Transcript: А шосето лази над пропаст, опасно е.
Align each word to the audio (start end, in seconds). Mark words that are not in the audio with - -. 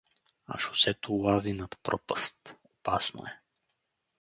А 0.53 0.57
шосето 0.63 1.11
лази 1.13 1.53
над 1.53 1.75
пропаст, 1.83 2.55
опасно 2.73 3.23
е. 3.25 3.39